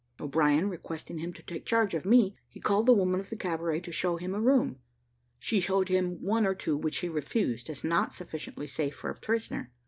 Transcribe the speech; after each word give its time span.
O'Brien 0.19 0.67
requesting 0.67 1.19
him 1.19 1.31
to 1.31 1.43
take 1.43 1.63
charge 1.63 1.93
of 1.93 2.07
me, 2.07 2.35
he 2.49 2.59
called 2.59 2.87
the 2.87 2.91
woman 2.91 3.19
of 3.19 3.29
the 3.29 3.35
cabaret 3.35 3.81
to 3.81 3.91
show 3.91 4.17
him 4.17 4.33
a 4.33 4.41
room; 4.41 4.79
she 5.37 5.59
showed 5.59 5.89
him 5.89 6.19
one 6.23 6.43
or 6.43 6.55
two, 6.55 6.75
which 6.75 6.97
he 7.01 7.07
refused, 7.07 7.69
as 7.69 7.83
not 7.83 8.11
sufficiently 8.11 8.65
safe 8.65 8.95
for 8.95 9.13
the 9.13 9.19
prisoner. 9.19 9.71